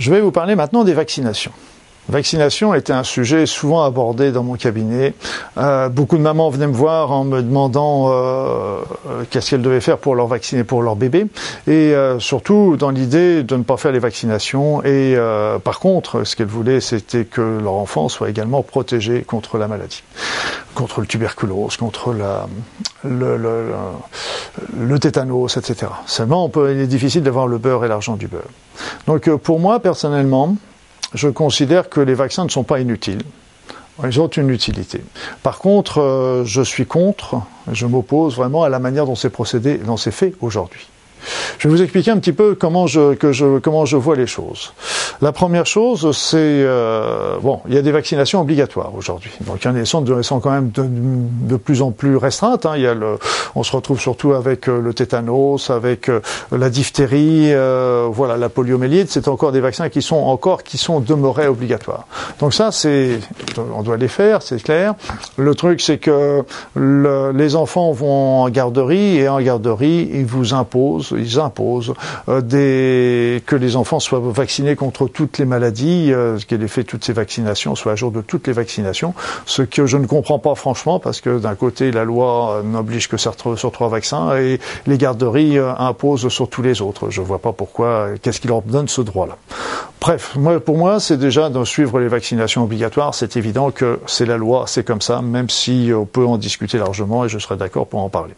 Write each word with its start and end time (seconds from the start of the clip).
Je 0.00 0.10
vais 0.10 0.22
vous 0.22 0.32
parler 0.32 0.54
maintenant 0.54 0.82
des 0.82 0.94
vaccinations. 0.94 1.52
Vaccination 2.10 2.74
était 2.74 2.92
un 2.92 3.04
sujet 3.04 3.46
souvent 3.46 3.84
abordé 3.84 4.32
dans 4.32 4.42
mon 4.42 4.56
cabinet. 4.56 5.14
Euh, 5.58 5.88
beaucoup 5.88 6.16
de 6.16 6.22
mamans 6.22 6.50
venaient 6.50 6.66
me 6.66 6.72
voir 6.72 7.12
en 7.12 7.22
me 7.22 7.40
demandant 7.40 8.10
euh, 8.10 8.80
euh, 9.08 9.24
qu'est-ce 9.30 9.50
qu'elles 9.50 9.62
devaient 9.62 9.80
faire 9.80 9.96
pour 9.98 10.16
leur 10.16 10.26
vacciner 10.26 10.64
pour 10.64 10.82
leur 10.82 10.96
bébé, 10.96 11.26
et 11.68 11.94
surtout 12.18 12.76
dans 12.76 12.90
l'idée 12.90 13.44
de 13.44 13.56
ne 13.56 13.62
pas 13.62 13.76
faire 13.76 13.92
les 13.92 14.00
vaccinations. 14.00 14.82
Et 14.84 15.16
par 15.62 15.78
contre, 15.78 16.24
ce 16.24 16.34
qu'elles 16.34 16.46
voulaient, 16.46 16.80
c'était 16.80 17.24
que 17.24 17.40
leur 17.40 17.74
enfant 17.74 18.08
soit 18.08 18.28
également 18.28 18.62
protégé 18.62 19.22
contre 19.22 19.56
la 19.58 19.68
maladie, 19.68 20.02
contre 20.74 21.00
le 21.00 21.06
tuberculose, 21.06 21.76
contre 21.76 22.12
la, 22.12 22.46
le, 23.04 23.36
le, 23.36 23.72
le, 24.78 24.98
tétanos, 24.98 25.56
etc. 25.56 25.92
Seulement, 26.06 26.44
on 26.44 26.48
peut, 26.48 26.72
il 26.72 26.80
est 26.80 26.86
difficile 26.86 27.22
d'avoir 27.22 27.46
le 27.46 27.58
beurre 27.58 27.84
et 27.84 27.88
l'argent 27.88 28.16
du 28.16 28.26
beurre. 28.26 28.42
Donc, 29.06 29.30
pour 29.36 29.60
moi, 29.60 29.80
personnellement, 29.80 30.56
je 31.14 31.28
considère 31.28 31.88
que 31.88 32.00
les 32.00 32.14
vaccins 32.14 32.44
ne 32.44 32.50
sont 32.50 32.64
pas 32.64 32.80
inutiles. 32.80 33.22
Ils 34.04 34.20
ont 34.20 34.28
une 34.28 34.50
utilité. 34.50 35.02
Par 35.42 35.58
contre, 35.58 36.00
euh, 36.00 36.44
je 36.44 36.62
suis 36.62 36.86
contre, 36.86 37.42
je 37.70 37.86
m'oppose 37.86 38.36
vraiment 38.36 38.62
à 38.62 38.68
la 38.68 38.78
manière 38.78 39.04
dont 39.04 39.14
c'est 39.14 39.30
procédé, 39.30 39.76
dont 39.76 39.98
c'est 39.98 40.10
fait 40.10 40.34
aujourd'hui. 40.40 40.86
Je 41.58 41.68
vais 41.68 41.74
vous 41.74 41.82
expliquer 41.82 42.10
un 42.10 42.18
petit 42.18 42.32
peu 42.32 42.54
comment 42.54 42.86
je, 42.86 43.58
comment 43.58 43.84
je 43.84 43.96
vois 43.96 44.16
les 44.16 44.26
choses. 44.26 44.72
La 45.20 45.32
première 45.32 45.66
chose, 45.66 46.16
c'est 46.16 46.36
euh, 46.38 47.36
bon, 47.42 47.60
il 47.68 47.74
y 47.74 47.78
a 47.78 47.82
des 47.82 47.92
vaccinations 47.92 48.40
obligatoires 48.40 48.94
aujourd'hui. 48.96 49.30
Donc, 49.42 49.64
il 49.64 49.82
y 49.82 49.86
sont, 49.86 50.04
sont 50.22 50.40
quand 50.40 50.50
même 50.50 50.70
de, 50.70 51.56
plus 51.56 51.82
en 51.82 51.90
plus 51.90 52.16
restreintes. 52.16 52.66
Hein. 52.66 52.74
Il 52.76 52.82
y 52.82 52.86
a 52.86 52.94
le, 52.94 53.18
on 53.54 53.62
se 53.62 53.72
retrouve 53.74 54.00
surtout 54.00 54.32
avec 54.32 54.68
euh, 54.68 54.80
le 54.80 54.94
tétanos, 54.94 55.70
avec 55.70 56.08
euh, 56.08 56.20
la 56.52 56.70
diphtérie, 56.70 57.52
euh, 57.52 58.08
voilà, 58.10 58.36
la 58.36 58.48
poliomyélite. 58.48 59.10
C'est 59.10 59.28
encore 59.28 59.52
des 59.52 59.60
vaccins 59.60 59.88
qui 59.88 60.02
sont 60.02 60.16
encore 60.16 60.62
qui 60.62 60.78
sont 60.78 61.00
demeurés 61.00 61.48
obligatoires. 61.48 62.06
Donc 62.38 62.54
ça, 62.54 62.72
c'est, 62.72 63.20
on 63.74 63.82
doit 63.82 63.96
les 63.96 64.08
faire, 64.08 64.42
c'est 64.42 64.62
clair. 64.62 64.94
Le 65.36 65.54
truc, 65.54 65.80
c'est 65.80 65.98
que 65.98 66.42
le, 66.74 67.32
les 67.32 67.56
enfants 67.56 67.92
vont 67.92 68.42
en 68.42 68.48
garderie 68.48 69.18
et 69.18 69.28
en 69.28 69.40
garderie, 69.40 70.10
ils 70.12 70.26
vous 70.26 70.54
imposent 70.54 71.14
ils 71.16 71.38
imposent 71.38 71.94
euh, 72.28 72.40
des, 72.40 73.42
que 73.46 73.56
les 73.56 73.76
enfants 73.76 74.00
soient 74.00 74.20
vaccinés 74.22 74.76
contre 74.76 74.99
toutes 75.08 75.38
les 75.38 75.44
maladies, 75.44 76.12
euh, 76.12 76.38
qu'elle 76.46 76.62
ait 76.62 76.68
fait 76.68 76.84
toutes 76.84 77.04
ces 77.04 77.12
vaccinations, 77.12 77.74
soit 77.74 77.92
à 77.92 77.96
jour 77.96 78.10
de 78.10 78.20
toutes 78.20 78.46
les 78.46 78.52
vaccinations, 78.52 79.14
ce 79.46 79.62
que 79.62 79.86
je 79.86 79.96
ne 79.96 80.06
comprends 80.06 80.38
pas 80.38 80.54
franchement 80.54 80.98
parce 80.98 81.20
que 81.20 81.38
d'un 81.38 81.54
côté 81.54 81.90
la 81.90 82.04
loi 82.04 82.56
euh, 82.56 82.62
n'oblige 82.62 83.08
que 83.08 83.16
sur 83.16 83.36
trois 83.36 83.88
vaccins 83.88 84.36
et 84.36 84.60
les 84.86 84.98
garderies 84.98 85.58
imposent 85.58 86.28
sur 86.28 86.48
tous 86.48 86.62
les 86.62 86.82
autres. 86.82 87.10
Je 87.10 87.20
ne 87.20 87.26
vois 87.26 87.38
pas 87.38 87.52
pourquoi, 87.52 88.08
qu'est-ce 88.22 88.40
qui 88.40 88.48
leur 88.48 88.62
donne 88.62 88.88
ce 88.88 89.00
droit-là. 89.00 89.36
Bref, 90.00 90.34
moi, 90.36 90.58
pour 90.60 90.78
moi, 90.78 90.98
c'est 90.98 91.18
déjà 91.18 91.50
de 91.50 91.64
suivre 91.64 92.00
les 92.00 92.08
vaccinations 92.08 92.64
obligatoires. 92.64 93.14
C'est 93.14 93.36
évident 93.36 93.70
que 93.70 94.00
c'est 94.06 94.24
la 94.24 94.38
loi, 94.38 94.64
c'est 94.66 94.84
comme 94.84 95.02
ça, 95.02 95.20
même 95.20 95.50
si 95.50 95.90
on 95.94 96.06
peut 96.06 96.24
en 96.24 96.38
discuter 96.38 96.78
largement 96.78 97.24
et 97.24 97.28
je 97.28 97.38
serais 97.38 97.56
d'accord 97.56 97.86
pour 97.86 98.00
en 98.00 98.08
parler. 98.08 98.34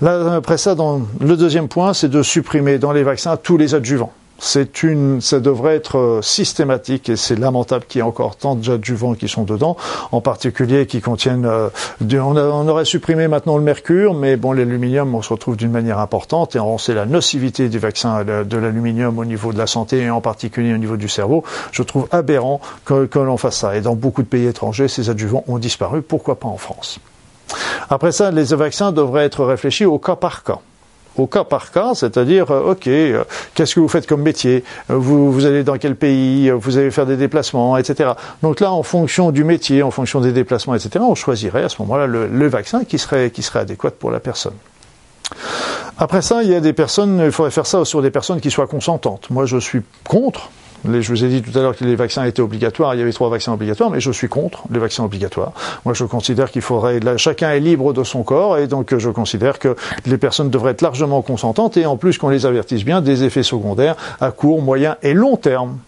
Là, 0.00 0.34
après 0.34 0.58
ça, 0.58 0.74
dans 0.74 1.02
le 1.20 1.36
deuxième 1.36 1.68
point, 1.68 1.92
c'est 1.92 2.08
de 2.08 2.22
supprimer 2.22 2.78
dans 2.78 2.92
les 2.92 3.02
vaccins 3.02 3.36
tous 3.36 3.56
les 3.56 3.74
adjuvants. 3.74 4.12
C'est 4.40 4.84
une, 4.84 5.20
ça 5.20 5.40
devrait 5.40 5.74
être 5.74 5.98
euh, 5.98 6.22
systématique 6.22 7.08
et 7.08 7.16
c'est 7.16 7.34
lamentable 7.34 7.84
qu'il 7.88 7.98
y 7.98 8.02
ait 8.02 8.06
encore 8.06 8.36
tant 8.36 8.54
d'adjuvants 8.54 9.14
qui 9.14 9.28
sont 9.28 9.42
dedans, 9.42 9.76
en 10.12 10.20
particulier 10.20 10.86
qui 10.86 11.00
contiennent. 11.00 11.44
Euh, 11.44 11.68
on, 12.00 12.68
aurait 12.68 12.84
supprimé 12.84 13.26
maintenant 13.26 13.56
le 13.56 13.64
mercure, 13.64 14.14
mais 14.14 14.36
bon, 14.36 14.52
l'aluminium, 14.52 15.12
on 15.14 15.22
se 15.22 15.32
retrouve 15.32 15.56
d'une 15.56 15.72
manière 15.72 15.98
importante 15.98 16.54
et 16.54 16.60
on 16.60 16.78
sait 16.78 16.94
la 16.94 17.04
nocivité 17.04 17.68
du 17.68 17.80
vaccin 17.80 18.24
de 18.24 18.56
l'aluminium 18.56 19.18
au 19.18 19.24
niveau 19.24 19.52
de 19.52 19.58
la 19.58 19.66
santé 19.66 20.02
et 20.02 20.10
en 20.10 20.20
particulier 20.20 20.72
au 20.72 20.78
niveau 20.78 20.96
du 20.96 21.08
cerveau. 21.08 21.42
Je 21.72 21.82
trouve 21.82 22.06
aberrant 22.12 22.60
que, 22.84 23.06
que 23.06 23.18
l'on 23.18 23.36
fasse 23.36 23.58
ça. 23.58 23.76
Et 23.76 23.80
dans 23.80 23.94
beaucoup 23.94 24.22
de 24.22 24.28
pays 24.28 24.46
étrangers, 24.46 24.88
ces 24.88 25.10
adjuvants 25.10 25.44
ont 25.48 25.58
disparu. 25.58 26.00
Pourquoi 26.00 26.38
pas 26.38 26.48
en 26.48 26.58
France? 26.58 27.00
Après 27.90 28.12
ça, 28.12 28.30
les 28.30 28.44
vaccins 28.54 28.92
devraient 28.92 29.24
être 29.24 29.44
réfléchis 29.44 29.84
au 29.84 29.98
cas 29.98 30.16
par 30.16 30.44
cas 30.44 30.60
au 31.18 31.26
cas 31.26 31.44
par 31.44 31.70
cas, 31.70 31.94
c'est-à-dire, 31.94 32.50
euh, 32.50 32.72
ok, 32.72 32.86
euh, 32.86 33.24
qu'est-ce 33.54 33.74
que 33.74 33.80
vous 33.80 33.88
faites 33.88 34.06
comme 34.06 34.22
métier? 34.22 34.64
Vous, 34.88 35.32
vous 35.32 35.46
allez 35.46 35.64
dans 35.64 35.78
quel 35.78 35.96
pays? 35.96 36.50
Vous 36.50 36.78
allez 36.78 36.90
faire 36.90 37.06
des 37.06 37.16
déplacements, 37.16 37.76
etc. 37.76 38.10
Donc 38.42 38.60
là, 38.60 38.72
en 38.72 38.82
fonction 38.82 39.30
du 39.30 39.44
métier, 39.44 39.82
en 39.82 39.90
fonction 39.90 40.20
des 40.20 40.32
déplacements, 40.32 40.74
etc., 40.74 41.04
on 41.06 41.14
choisirait 41.14 41.64
à 41.64 41.68
ce 41.68 41.80
moment-là 41.82 42.06
le, 42.06 42.26
le, 42.26 42.48
vaccin 42.48 42.84
qui 42.84 42.98
serait, 42.98 43.30
qui 43.30 43.42
serait 43.42 43.60
adéquat 43.60 43.90
pour 43.90 44.10
la 44.10 44.20
personne. 44.20 44.54
Après 45.98 46.22
ça, 46.22 46.42
il 46.42 46.50
y 46.50 46.54
a 46.54 46.60
des 46.60 46.72
personnes, 46.72 47.20
il 47.24 47.32
faudrait 47.32 47.50
faire 47.50 47.66
ça 47.66 47.84
sur 47.84 48.02
des 48.02 48.10
personnes 48.10 48.40
qui 48.40 48.50
soient 48.50 48.68
consentantes. 48.68 49.28
Moi, 49.30 49.46
je 49.46 49.58
suis 49.58 49.82
contre, 50.04 50.50
je 50.84 51.08
vous 51.08 51.24
ai 51.24 51.28
dit 51.28 51.42
tout 51.42 51.56
à 51.58 51.62
l'heure 51.62 51.76
que 51.76 51.84
les 51.84 51.96
vaccins 51.96 52.24
étaient 52.24 52.42
obligatoires. 52.42 52.94
Il 52.94 52.98
y 52.98 53.02
avait 53.02 53.12
trois 53.12 53.28
vaccins 53.28 53.52
obligatoires, 53.52 53.90
mais 53.90 54.00
je 54.00 54.10
suis 54.10 54.28
contre 54.28 54.64
les 54.70 54.78
vaccins 54.78 55.04
obligatoires. 55.04 55.52
Moi, 55.84 55.94
je 55.94 56.04
considère 56.04 56.50
qu'il 56.50 56.62
faudrait. 56.62 57.00
chacun 57.16 57.50
est 57.50 57.60
libre 57.60 57.92
de 57.92 58.04
son 58.04 58.22
corps, 58.22 58.58
et 58.58 58.66
donc 58.66 58.96
je 58.96 59.10
considère 59.10 59.58
que 59.58 59.76
les 60.06 60.18
personnes 60.18 60.50
devraient 60.50 60.72
être 60.72 60.82
largement 60.82 61.22
consentantes, 61.22 61.76
et 61.76 61.86
en 61.86 61.96
plus 61.96 62.18
qu'on 62.18 62.28
les 62.28 62.46
avertisse 62.46 62.84
bien 62.84 63.00
des 63.00 63.24
effets 63.24 63.42
secondaires 63.42 63.96
à 64.20 64.30
court, 64.30 64.62
moyen 64.62 64.96
et 65.02 65.14
long 65.14 65.36
terme 65.36 65.78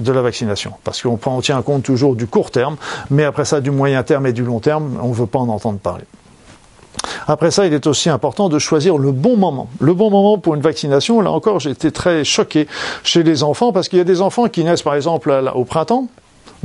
de 0.00 0.12
la 0.12 0.22
vaccination. 0.22 0.72
Parce 0.84 1.02
qu'on 1.02 1.18
on 1.24 1.40
tient 1.40 1.60
compte 1.62 1.82
toujours 1.82 2.16
du 2.16 2.26
court 2.26 2.50
terme, 2.50 2.76
mais 3.10 3.24
après 3.24 3.44
ça, 3.44 3.60
du 3.60 3.70
moyen 3.70 4.02
terme 4.02 4.26
et 4.26 4.32
du 4.32 4.44
long 4.44 4.60
terme, 4.60 4.98
on 5.02 5.08
ne 5.08 5.14
veut 5.14 5.26
pas 5.26 5.38
en 5.38 5.48
entendre 5.48 5.78
parler. 5.78 6.04
Après 7.28 7.50
ça, 7.50 7.66
il 7.66 7.72
est 7.74 7.86
aussi 7.86 8.08
important 8.08 8.48
de 8.48 8.58
choisir 8.58 8.98
le 8.98 9.10
bon 9.10 9.36
moment. 9.36 9.68
Le 9.80 9.94
bon 9.94 10.10
moment 10.10 10.38
pour 10.38 10.54
une 10.54 10.60
vaccination, 10.60 11.20
là 11.20 11.32
encore, 11.32 11.58
j'ai 11.58 11.70
été 11.70 11.90
très 11.90 12.24
choqué 12.24 12.68
chez 13.02 13.22
les 13.22 13.42
enfants 13.42 13.72
parce 13.72 13.88
qu'il 13.88 13.98
y 13.98 14.02
a 14.02 14.04
des 14.04 14.20
enfants 14.20 14.48
qui 14.48 14.62
naissent 14.62 14.82
par 14.82 14.94
exemple 14.94 15.32
au 15.54 15.64
printemps, 15.64 16.08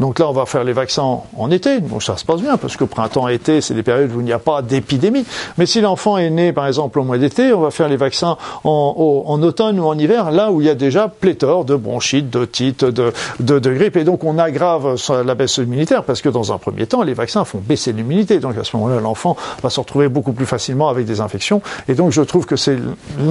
donc 0.01 0.17
là, 0.17 0.27
on 0.27 0.33
va 0.33 0.47
faire 0.47 0.63
les 0.63 0.73
vaccins 0.73 1.19
en 1.37 1.51
été. 1.51 1.79
Donc 1.79 2.01
ça 2.01 2.17
se 2.17 2.25
passe 2.25 2.41
bien, 2.41 2.57
parce 2.57 2.75
que 2.75 2.83
printemps-été, 2.83 3.61
c'est 3.61 3.75
des 3.75 3.83
périodes 3.83 4.11
où 4.15 4.19
il 4.19 4.25
n'y 4.25 4.33
a 4.33 4.39
pas 4.39 4.63
d'épidémie. 4.63 5.23
Mais 5.59 5.67
si 5.67 5.79
l'enfant 5.79 6.17
est 6.17 6.31
né, 6.31 6.53
par 6.53 6.65
exemple, 6.65 6.97
au 6.99 7.03
mois 7.03 7.19
d'été, 7.19 7.53
on 7.53 7.61
va 7.61 7.69
faire 7.69 7.87
les 7.87 7.97
vaccins 7.97 8.35
en, 8.63 9.39
automne 9.43 9.79
ou 9.79 9.85
en 9.85 9.95
hiver, 9.95 10.31
là 10.31 10.51
où 10.51 10.59
il 10.59 10.65
y 10.65 10.71
a 10.71 10.75
déjà 10.75 11.07
pléthore 11.07 11.65
de 11.65 11.75
bronchites, 11.75 12.31
de, 12.31 12.47
de, 12.89 13.13
de, 13.59 13.73
grippe. 13.73 13.95
Et 13.95 14.03
donc 14.03 14.23
on 14.23 14.39
aggrave 14.39 14.95
la 15.23 15.35
baisse 15.35 15.57
immunitaire, 15.57 16.03
parce 16.03 16.23
que 16.23 16.29
dans 16.29 16.51
un 16.51 16.57
premier 16.57 16.87
temps, 16.87 17.03
les 17.03 17.13
vaccins 17.13 17.45
font 17.45 17.59
baisser 17.63 17.93
l'immunité. 17.93 18.39
Donc 18.39 18.57
à 18.57 18.63
ce 18.63 18.75
moment-là, 18.77 19.01
l'enfant 19.01 19.37
va 19.61 19.69
se 19.69 19.79
retrouver 19.79 20.09
beaucoup 20.09 20.33
plus 20.33 20.47
facilement 20.47 20.89
avec 20.89 21.05
des 21.05 21.21
infections. 21.21 21.61
Et 21.87 21.93
donc 21.93 22.11
je 22.11 22.23
trouve 22.23 22.47
que 22.47 22.55
c'est 22.55 22.79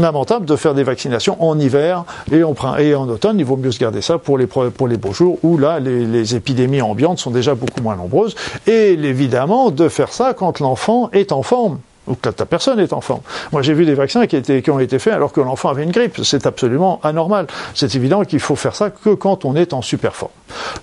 lamentable 0.00 0.46
de 0.46 0.54
faire 0.54 0.74
des 0.74 0.84
vaccinations 0.84 1.36
en 1.42 1.58
hiver 1.58 2.04
et 2.30 2.44
en, 2.44 2.54
et 2.78 2.94
en 2.94 3.08
automne. 3.08 3.40
Il 3.40 3.44
vaut 3.44 3.56
mieux 3.56 3.72
se 3.72 3.80
garder 3.80 4.02
ça 4.02 4.18
pour 4.18 4.38
les, 4.38 4.46
pour 4.46 4.86
les 4.86 4.98
beaux 4.98 5.12
jours, 5.12 5.40
où 5.42 5.58
là, 5.58 5.80
les 5.80 6.36
épidémies 6.36 6.59
épidémies 6.60 6.82
ambiantes 6.82 7.18
sont 7.18 7.30
déjà 7.30 7.54
beaucoup 7.54 7.80
moins 7.82 7.96
nombreuses, 7.96 8.34
et 8.66 8.92
évidemment 8.92 9.70
de 9.70 9.88
faire 9.88 10.12
ça 10.12 10.34
quand 10.34 10.60
l'enfant 10.60 11.10
est 11.12 11.32
en 11.32 11.42
forme 11.42 11.78
ou 12.06 12.14
que 12.14 12.28
ta 12.28 12.44
personne 12.44 12.80
est 12.80 12.92
en 12.92 13.00
forme. 13.00 13.20
Moi, 13.52 13.62
j'ai 13.62 13.72
vu 13.72 13.86
des 13.86 13.94
vaccins 13.94 14.26
qui, 14.26 14.36
étaient, 14.36 14.62
qui 14.62 14.70
ont 14.70 14.80
été 14.80 14.98
faits 14.98 15.12
alors 15.12 15.32
que 15.32 15.40
l'enfant 15.40 15.68
avait 15.68 15.84
une 15.84 15.92
grippe. 15.92 16.20
C'est 16.24 16.46
absolument 16.46 16.98
anormal. 17.02 17.46
C'est 17.74 17.94
évident 17.94 18.24
qu'il 18.24 18.40
faut 18.40 18.56
faire 18.56 18.74
ça 18.74 18.90
que 18.90 19.10
quand 19.10 19.44
on 19.44 19.54
est 19.54 19.72
en 19.72 19.82
super 19.82 20.14
forme. 20.14 20.32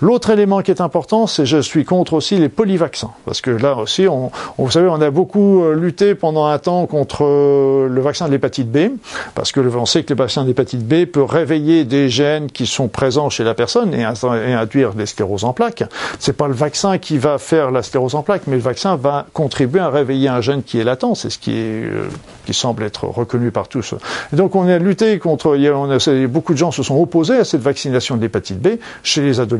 L'autre 0.02 0.30
élément 0.30 0.62
qui 0.62 0.72
est 0.72 0.82
important, 0.82 1.28
c'est 1.28 1.46
je 1.46 1.58
suis 1.58 1.86
contre 1.86 2.14
aussi 2.14 2.38
les 2.38 2.50
polyvaccins. 2.50 3.12
Parce 3.26 3.42
que 3.42 3.52
là 3.52 3.76
aussi, 3.76 4.08
on, 4.08 4.32
vous 4.58 4.72
savez, 4.72 4.88
on 4.88 5.02
a 5.02 5.10
beaucoup 5.10 5.64
euh, 5.64 5.74
lutté 5.74 6.16
pendant 6.16 6.46
un 6.46 6.60
temps 6.60 6.86
contre 6.86 7.24
euh, 7.24 7.88
le 7.88 8.02
vaccin 8.02 8.28
de 8.28 8.32
l'hépatite 8.32 8.72
B, 8.72 8.92
parce 9.36 9.52
que 9.52 9.60
on 9.60 9.86
sait 9.86 10.04
que 10.04 10.14
le 10.14 10.18
vaccin 10.18 10.46
d'hépatite 10.46 10.88
B 10.88 11.06
peut 11.06 11.24
réveiller 11.24 11.84
des 11.86 12.10
gènes 12.10 12.52
qui 12.52 12.66
sont 12.68 12.88
présents 12.88 13.30
chez 13.30 13.44
la 13.44 13.54
personne 13.54 13.94
et, 13.94 14.04
induire 14.04 14.94
des 14.94 15.06
scléroses 15.06 15.44
en 15.44 15.54
plaques. 15.54 15.84
C'est 16.20 16.36
pas 16.36 16.48
le 16.48 16.54
vaccin 16.54 16.98
qui 16.98 17.18
va 17.18 17.38
faire 17.38 17.72
la 17.72 17.84
sclérose 17.84 18.16
en 18.16 18.24
plaques, 18.24 18.44
mais 18.48 18.56
le 18.56 18.62
vaccin 18.62 18.96
va 18.96 19.26
contribuer 19.34 19.80
à 19.80 19.90
réveiller 19.90 20.30
un 20.30 20.42
gène 20.42 20.64
qui 20.64 20.80
est 20.80 20.84
latent 20.84 20.98
c'est 21.16 21.30
ce 21.30 21.38
qui, 21.38 21.52
est, 21.52 21.86
euh, 21.86 22.08
qui 22.46 22.54
semble 22.54 22.84
être 22.84 23.06
reconnu 23.06 23.52
par 23.52 23.68
tous. 23.68 23.94
Donc 24.34 24.56
on 24.56 24.68
a 24.68 24.78
lutté 24.78 25.18
contre, 25.20 25.58
beaucoup 26.28 26.54
de 26.54 26.58
gens 26.58 26.72
se 26.72 26.84
sont 26.84 27.00
opposés 27.00 27.38
à 27.38 27.46
cette 27.46 27.62
vaccination 27.62 28.18
de 28.18 28.22
l'hépatite 28.22 28.60
B 28.60 28.80
chez 29.04 29.22
les 29.22 29.40
adolescents. 29.40 29.57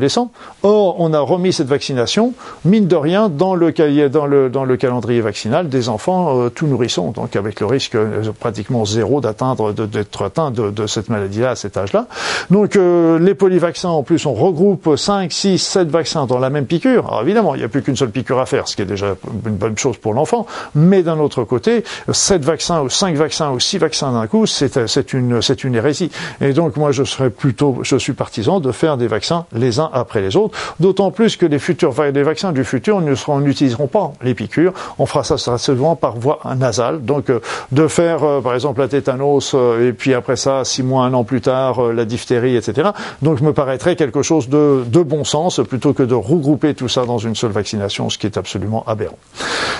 Or, 0.62 0.96
on 0.98 1.12
a 1.12 1.20
remis 1.20 1.52
cette 1.52 1.68
vaccination, 1.68 2.34
mine 2.64 2.86
de 2.86 2.96
rien, 2.96 3.28
dans 3.28 3.54
le, 3.54 3.72
dans 4.08 4.26
le, 4.26 4.48
dans 4.48 4.64
le 4.64 4.76
calendrier 4.76 5.20
vaccinal 5.20 5.68
des 5.68 5.88
enfants 5.88 6.38
euh, 6.38 6.48
tout 6.48 6.66
nourrissons, 6.66 7.10
donc 7.10 7.36
avec 7.36 7.60
le 7.60 7.66
risque 7.66 7.94
euh, 7.94 8.22
pratiquement 8.38 8.84
zéro 8.84 9.20
d'atteindre, 9.20 9.72
d'être 9.72 10.24
atteint 10.24 10.50
de, 10.50 10.70
de, 10.70 10.86
cette 10.86 11.08
maladie-là 11.08 11.50
à 11.50 11.56
cet 11.56 11.76
âge-là. 11.76 12.06
Donc 12.50 12.76
les 12.76 13.34
polyvaccins, 13.34 13.88
en 13.88 14.02
plus, 14.02 14.26
on 14.26 14.34
regroupe 14.34 14.96
5, 14.96 15.32
6, 15.32 15.58
7 15.58 15.88
vaccins 15.88 16.26
dans 16.26 16.38
la 16.38 16.50
même 16.50 16.66
piqûre. 16.66 17.06
Alors 17.08 17.22
évidemment, 17.22 17.54
il 17.54 17.58
n'y 17.58 17.64
a 17.64 17.68
plus 17.68 17.82
qu'une 17.82 17.96
seule 17.96 18.10
piqûre 18.10 18.38
à 18.38 18.46
faire, 18.46 18.68
ce 18.68 18.76
qui 18.76 18.82
est 18.82 18.86
déjà 18.86 19.16
une 19.46 19.56
bonne 19.56 19.76
chose 19.76 19.96
pour 19.96 20.14
l'enfant, 20.14 20.46
mais 20.74 21.02
d'un 21.02 21.18
autre 21.18 21.44
côté, 21.44 21.84
7 22.10 22.44
vaccins 22.44 22.82
ou 22.82 22.88
5 22.88 23.16
vaccins 23.16 23.50
ou 23.50 23.60
6 23.60 23.78
vaccins 23.78 24.12
d'un 24.12 24.26
coup, 24.26 24.46
c'est 24.46 25.12
une, 25.12 25.40
une 25.64 25.74
hérésie. 25.74 26.10
Et 26.40 26.52
donc 26.52 26.76
moi, 26.76 26.92
je 26.92 27.04
serais 27.04 27.30
plutôt, 27.30 27.78
je 27.82 27.96
suis 27.96 28.12
partisan 28.12 28.60
de 28.60 28.72
faire 28.72 28.96
des 28.96 29.06
vaccins 29.06 29.46
les 29.52 29.80
uns 29.80 29.87
après 29.92 30.20
les 30.20 30.36
autres. 30.36 30.58
D'autant 30.80 31.10
plus 31.10 31.36
que 31.36 31.46
les 31.46 31.58
futurs 31.58 31.92
les 32.12 32.22
vaccins 32.22 32.52
du 32.52 32.64
futur 32.64 33.00
n'utiliseront 33.00 33.86
pas 33.86 34.12
les 34.22 34.34
piqûres. 34.34 34.72
On 34.98 35.06
fera 35.06 35.24
ça 35.24 35.58
seulement 35.58 35.96
par 35.96 36.16
voie 36.16 36.40
nasale. 36.56 37.02
Donc, 37.04 37.30
euh, 37.30 37.40
de 37.72 37.88
faire, 37.88 38.24
euh, 38.24 38.40
par 38.40 38.54
exemple, 38.54 38.80
la 38.80 38.88
tétanos, 38.88 39.54
et 39.54 39.92
puis 39.92 40.14
après 40.14 40.36
ça, 40.36 40.64
six 40.64 40.82
mois, 40.82 41.04
un 41.04 41.14
an 41.14 41.24
plus 41.24 41.40
tard, 41.40 41.82
la 41.92 42.04
diphtérie, 42.04 42.56
etc. 42.56 42.90
Donc, 43.22 43.40
me 43.40 43.52
paraîtrait 43.52 43.96
quelque 43.96 44.22
chose 44.22 44.48
de, 44.48 44.84
de 44.86 45.02
bon 45.02 45.24
sens 45.24 45.60
plutôt 45.68 45.92
que 45.92 46.02
de 46.02 46.14
regrouper 46.14 46.74
tout 46.74 46.88
ça 46.88 47.04
dans 47.04 47.18
une 47.18 47.34
seule 47.34 47.50
vaccination, 47.50 48.10
ce 48.10 48.18
qui 48.18 48.26
est 48.26 48.36
absolument 48.36 48.84
aberrant. 48.86 49.18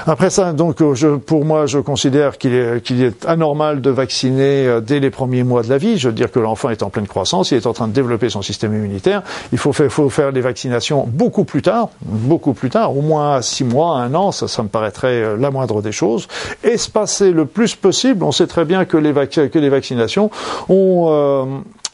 Après 0.06 0.31
ça, 0.31 0.53
donc, 0.53 0.83
je, 0.95 1.17
pour 1.17 1.45
moi, 1.45 1.67
je 1.67 1.79
considère 1.79 2.39
qu'il 2.39 2.55
est, 2.55 2.83
qu'il 2.83 3.03
est 3.03 3.25
anormal 3.27 3.81
de 3.81 3.91
vacciner 3.91 4.81
dès 4.83 5.00
les 5.00 5.11
premiers 5.11 5.45
mois 5.45 5.62
de 5.62 5.69
la 5.69 5.79
vie. 5.79 5.99
Je 5.99 6.09
veux 6.09 6.15
dire 6.15 6.31
que 6.31 6.39
l'enfant 6.39 6.71
est 6.71 6.83
en 6.83 6.91
pleine 6.91 7.06
croissance, 7.06 7.50
il 7.50 7.56
est 7.56 7.67
en 7.67 7.73
train 7.73 7.89
de 7.89 7.93
développer 7.93 8.29
son 8.29 8.43
système 8.43 8.75
immunitaire. 8.75 9.23
Il 9.53 9.59
faut 9.59 9.73
faire, 9.73 9.91
faut 9.91 10.11
les 10.33 10.41
vaccinations 10.41 11.06
beaucoup 11.06 11.45
plus 11.45 11.62
tard, 11.62 11.91
beaucoup 12.03 12.53
plus 12.53 12.71
tard, 12.71 12.97
au 12.97 13.03
moins 13.03 13.43
six 13.43 13.65
mois, 13.65 13.97
un 13.97 14.15
an, 14.15 14.33
ça, 14.33 14.49
ça 14.49 14.62
me 14.62 14.69
paraîtrait 14.69 15.23
euh, 15.23 15.37
la 15.37 15.50
moindre 15.50 15.83
des 15.83 15.93
choses. 15.93 16.29
Espacer 16.62 17.31
le 17.33 17.44
plus 17.47 17.75
possible. 17.75 18.25
On 18.25 18.33
sait 18.33 18.47
très 18.47 18.65
bien 18.65 18.85
que 18.85 18.97
les, 18.97 19.12
que 19.12 19.59
les 19.59 19.69
vaccinations 19.69 20.31
ont 20.69 21.06
euh, 21.09 21.44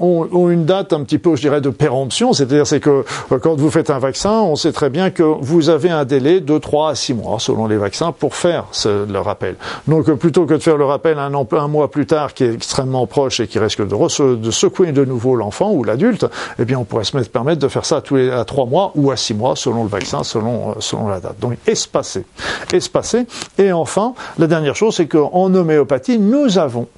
ont, 0.01 0.49
une 0.51 0.65
date 0.65 0.93
un 0.93 1.03
petit 1.03 1.19
peu, 1.19 1.37
je 1.37 1.43
dirais, 1.43 1.61
de 1.61 1.71
péremption. 1.71 2.33
C'est-à-dire, 2.33 2.67
c'est 2.67 2.81
que 2.81 3.05
euh, 3.33 3.39
quand 3.39 3.55
vous 3.55 3.71
faites 3.71 3.91
un 3.91 3.99
vaccin, 3.99 4.41
on 4.41 4.57
sait 4.57 4.73
très 4.73 4.91
bien 4.91 5.11
que 5.11 5.23
vous 5.23 5.69
avez 5.69 5.91
un 5.91 6.05
délai 6.05 6.41
de 6.41 6.59
3 6.59 6.91
à 6.91 6.95
6 6.95 7.15
mois, 7.15 7.39
selon 7.39 7.67
les 7.67 7.77
vaccins, 7.77 8.13
pour 8.13 8.35
faire 8.35 8.65
ce, 8.73 9.07
le 9.11 9.19
rappel. 9.21 9.57
Donc, 9.89 10.09
euh, 10.09 10.17
plutôt 10.17 10.47
que 10.47 10.55
de 10.55 10.59
faire 10.59 10.77
le 10.77 10.85
rappel 10.85 11.19
un, 11.19 11.33
un 11.35 11.69
mois 11.69 11.91
plus 11.91 12.07
tard, 12.07 12.35
qui 12.35 12.45
est 12.45 12.53
extrêmement 12.53 13.07
proche 13.07 13.41
et 13.41 13.47
qui 13.47 13.59
risque 13.59 13.87
de, 13.87 14.35
de 14.37 14.51
secouer 14.51 14.93
de 14.93 15.05
nouveau 15.05 15.37
l'enfant 15.37 15.73
ou 15.73 15.85
l'adulte, 15.85 16.27
eh 16.59 16.65
bien, 16.65 16.79
on 16.79 16.85
pourrait 16.85 17.05
se 17.05 17.17
mettre, 17.17 17.31
permettre 17.31 17.61
de 17.61 17.69
faire 17.69 17.85
ça 17.85 17.97
à, 17.97 18.01
tous 18.01 18.17
les, 18.17 18.31
à 18.31 18.45
3 18.45 18.67
mois 18.67 18.93
ou 18.95 19.11
à 19.11 19.17
6 19.17 19.35
mois, 19.35 19.57
selon 19.57 19.85
le 19.85 19.91
vaccin, 19.91 20.25
selon, 20.25 20.71
euh, 20.71 20.75
selon 20.81 21.09
la 21.09 21.21
date. 21.21 21.39
Donc, 21.41 21.57
espacer. 21.67 22.25
Espacer. 22.73 23.27
Et 23.59 23.73
enfin, 23.73 24.15
la 24.39 24.47
dernière 24.47 24.77
chose, 24.77 24.97
c'est 24.97 25.07
qu'en 25.07 25.55
homéopathie, 25.55 26.19
nous 26.19 26.59
avons 26.59 26.89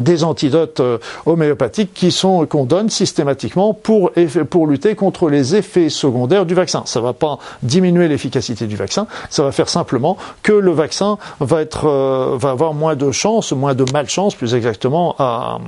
des 0.00 0.24
antidotes 0.24 0.80
euh, 0.80 0.98
homéopathiques 1.26 1.92
qui 1.94 2.10
sont 2.10 2.46
qu'on 2.46 2.64
donne 2.64 2.90
systématiquement 2.90 3.74
pour 3.74 4.12
pour 4.50 4.66
lutter 4.66 4.94
contre 4.94 5.28
les 5.28 5.56
effets 5.56 5.88
secondaires 5.88 6.46
du 6.46 6.54
vaccin. 6.54 6.82
Ça 6.86 7.00
va 7.00 7.12
pas 7.12 7.38
diminuer 7.62 8.08
l'efficacité 8.08 8.66
du 8.66 8.76
vaccin, 8.76 9.06
ça 9.30 9.42
va 9.42 9.52
faire 9.52 9.68
simplement 9.68 10.16
que 10.42 10.52
le 10.52 10.72
vaccin 10.72 11.18
va 11.40 11.60
être 11.60 11.86
euh, 11.86 12.36
va 12.38 12.50
avoir 12.50 12.74
moins 12.74 12.96
de 12.96 13.10
chances, 13.10 13.52
moins 13.52 13.74
de 13.74 13.84
malchance 13.92 14.34
plus 14.34 14.54
exactement 14.54 15.14
à, 15.18 15.58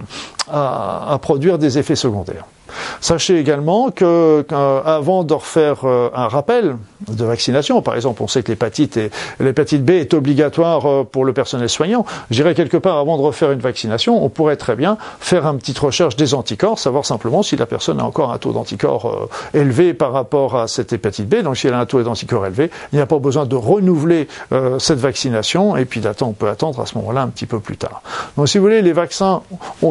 à 0.50 1.19
produire 1.20 1.58
des 1.58 1.78
effets 1.78 1.96
secondaires. 1.96 2.44
Sachez 3.00 3.38
également 3.38 3.91
que 3.91 4.44
avant 4.50 5.25
de 5.25 5.35
refaire 5.35 5.85
euh, 5.85 6.11
un 6.15 6.29
rappel 6.29 6.76
de 7.09 7.25
vaccination, 7.25 7.82
par 7.82 7.94
exemple, 7.94 8.23
on 8.23 8.29
sait 8.29 8.43
que 8.43 8.53
l'hépatite 8.53 9.85
B 9.85 9.91
est 9.91 10.15
obligatoire 10.15 10.87
euh, 10.87 11.05
pour 11.05 11.25
le 11.25 11.32
personnel 11.32 11.69
soignant. 11.69 12.05
J'irai 12.31 12.55
quelque 12.55 12.76
part 12.76 12.99
avant 12.99 13.17
de 13.17 13.23
refaire 13.23 13.53
une 13.53 13.61
vaccination, 13.61 14.25
on 14.25 14.29
pourrait 14.29 14.56
très 14.56 14.76
bien 14.76 14.97
faire 15.21 15.47
une 15.47 15.59
petite 15.59 15.79
recherche 15.79 16.17
des 16.17 16.35
anticorps, 16.35 16.79
savoir 16.79 17.05
simplement 17.05 17.43
si 17.43 17.56
la 17.56 17.67
personne 17.67 18.00
a 18.00 18.05
encore 18.05 18.32
un 18.32 18.38
taux 18.38 18.53
d'anticorps 18.53 19.29
euh, 19.55 19.59
élevé 19.59 19.94
par 19.94 20.12
rapport 20.12 20.56
à 20.56 20.69
cette 20.69 20.93
hépatite 20.93 21.29
B. 21.29 21.43
Donc, 21.43 21.56
si 21.56 21.67
elle 21.67 21.75
a 21.75 21.81
un 21.81 21.87
taux 21.87 22.03
d'anticorps 22.03 22.47
élevé, 22.47 22.71
il 22.93 22.97
n'y 22.97 23.03
a 23.03 23.06
pas 23.06 23.19
besoin 23.19 23.47
de 23.47 23.56
renouveler 23.56 24.29
cette 24.79 24.99
vaccination 24.99 25.76
et 25.76 25.85
puis 25.85 26.00
on 26.21 26.32
peut 26.32 26.49
attendre 26.49 26.81
à 26.81 26.87
ce 26.87 26.97
moment-là 26.99 27.23
un 27.23 27.29
petit 27.29 27.47
peu 27.47 27.61
plus 27.61 27.76
tard. 27.76 28.03
Donc, 28.37 28.49
si 28.49 28.59
vous 28.59 28.65
voulez, 28.65 28.82
les 28.82 28.93
vaccins 28.93 29.43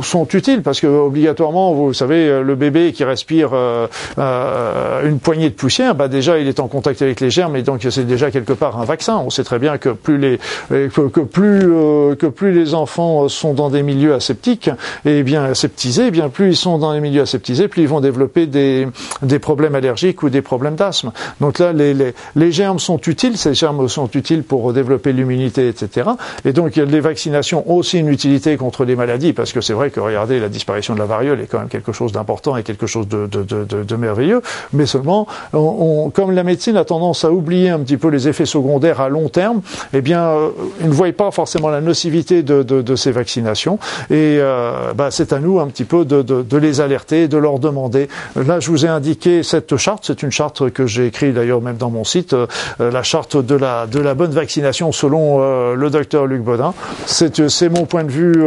sont 0.01 0.27
utiles 0.27 0.61
parce 0.61 0.79
que 0.79 0.87
obligatoirement, 0.87 1.73
vous 1.73 1.93
savez, 1.93 2.41
le 2.41 2.55
bébé 2.55 2.72
qui 2.93 3.03
respire 3.03 3.51
euh, 3.53 3.87
euh, 4.17 5.07
une 5.07 5.19
poignée 5.19 5.49
de 5.49 5.55
poussière, 5.55 5.95
bah 5.95 6.07
déjà 6.07 6.39
il 6.39 6.47
est 6.47 6.59
en 6.59 6.67
contact 6.67 7.01
avec 7.01 7.19
les 7.19 7.29
germes 7.29 7.55
et 7.55 7.61
donc 7.61 7.85
c'est 7.89 8.05
déjà 8.05 8.31
quelque 8.31 8.53
part 8.53 8.79
un 8.79 8.85
vaccin. 8.85 9.17
On 9.17 9.29
sait 9.29 9.43
très 9.43 9.59
bien 9.59 9.77
que 9.77 9.89
plus 9.89 10.17
les 10.17 10.39
que, 10.69 11.19
plus 11.21 11.61
euh, 11.65 12.15
que 12.15 12.27
plus 12.27 12.51
les 12.51 12.73
enfants 12.73 13.27
sont 13.29 13.53
dans 13.53 13.69
des 13.69 13.83
milieux 13.83 14.13
aseptiques 14.13 14.69
et 15.05 15.23
bien 15.23 15.43
aseptisés, 15.43 16.11
bien 16.11 16.29
plus 16.29 16.49
ils 16.49 16.55
sont 16.55 16.77
dans 16.77 16.93
les 16.93 16.99
milieux 16.99 17.21
aseptisés, 17.21 17.67
plus 17.67 17.83
ils 17.83 17.87
vont 17.87 18.01
développer 18.01 18.47
des 18.47 18.87
des 19.21 19.39
problèmes 19.39 19.75
allergiques 19.75 20.23
ou 20.23 20.29
des 20.29 20.41
problèmes 20.41 20.75
d'asthme. 20.75 21.11
Donc 21.39 21.59
là 21.59 21.73
les, 21.73 21.93
les, 21.93 22.13
les 22.35 22.51
germes 22.51 22.79
sont 22.79 22.99
utiles, 22.99 23.37
ces 23.37 23.53
germes 23.53 23.87
sont 23.87 24.09
utiles 24.13 24.43
pour 24.43 24.73
développer 24.73 25.13
l'immunité, 25.13 25.67
etc. 25.67 26.09
Et 26.45 26.53
donc 26.53 26.75
les 26.75 26.99
vaccinations 26.99 27.63
ont 27.71 27.75
aussi 27.75 27.99
une 27.99 28.09
utilité 28.09 28.57
contre 28.57 28.85
les 28.85 28.95
maladies 28.95 29.33
parce 29.33 29.53
que 29.53 29.61
c'est 29.61 29.73
vrai 29.73 29.89
que 29.89 29.99
regardez 29.99 30.39
la 30.39 30.49
disparition 30.49 30.93
de 30.93 30.99
la 30.99 31.05
variole 31.05 31.41
est 31.41 31.47
quand 31.47 31.59
même 31.59 31.69
quelque 31.69 31.91
chose 31.91 32.11
d'important 32.11 32.55
quelque 32.63 32.87
chose 32.87 33.07
de, 33.07 33.27
de, 33.27 33.43
de, 33.43 33.83
de 33.83 33.95
merveilleux, 33.95 34.41
mais 34.71 34.85
seulement, 34.85 35.27
on, 35.53 36.09
comme 36.13 36.31
la 36.31 36.43
médecine 36.43 36.77
a 36.77 36.85
tendance 36.85 37.25
à 37.25 37.31
oublier 37.31 37.69
un 37.69 37.79
petit 37.79 37.97
peu 37.97 38.09
les 38.09 38.27
effets 38.27 38.45
secondaires 38.45 39.01
à 39.01 39.09
long 39.09 39.29
terme, 39.29 39.61
eh 39.93 40.01
bien, 40.01 40.23
euh, 40.23 40.49
ils 40.81 40.87
ne 40.87 40.93
voient 40.93 41.11
pas 41.11 41.31
forcément 41.31 41.69
la 41.69 41.81
nocivité 41.81 42.43
de, 42.43 42.95
ces 42.95 43.11
vaccinations, 43.11 43.79
et 44.09 44.37
euh, 44.39 44.93
bah, 44.93 45.09
c'est 45.11 45.33
à 45.33 45.39
nous 45.39 45.59
un 45.59 45.67
petit 45.67 45.83
peu 45.83 46.05
de, 46.05 46.57
les 46.57 46.81
alerter, 46.81 47.27
de 47.27 47.37
leur 47.37 47.59
demander. 47.59 48.07
Là, 48.35 48.59
je 48.59 48.69
vous 48.69 48.85
ai 48.85 48.89
indiqué 48.89 49.43
cette 49.43 49.75
charte, 49.77 50.03
c'est 50.05 50.23
une 50.23 50.31
charte 50.31 50.69
que 50.69 50.85
j'ai 50.85 51.07
écrite 51.07 51.33
d'ailleurs 51.33 51.61
même 51.61 51.77
dans 51.77 51.89
mon 51.89 52.03
site, 52.03 52.33
euh, 52.33 52.47
la 52.79 53.03
charte 53.03 53.37
de 53.37 53.55
la, 53.55 53.87
de 53.87 53.99
la 53.99 54.13
bonne 54.13 54.31
vaccination 54.31 54.91
selon 54.91 55.73
le 55.73 55.89
docteur 55.89 56.25
Luc 56.25 56.41
Baudin. 56.41 56.73
C'est 57.05 57.69
mon 57.69 57.85
point 57.85 58.03
de 58.03 58.11
vue 58.11 58.43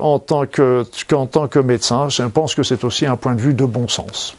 en 0.00 0.18
tant 0.18 0.46
que, 0.46 0.84
qu'en 1.08 1.26
tant 1.26 1.48
que 1.48 1.58
médecin. 1.58 2.08
Je 2.08 2.22
pense 2.24 2.54
que 2.54 2.62
c'est 2.62 2.84
aussi 2.84 3.06
un 3.06 3.16
point 3.16 3.34
de 3.34 3.40
vue 3.40 3.51
de 3.54 3.66
bon 3.66 3.88
sens. 3.88 4.34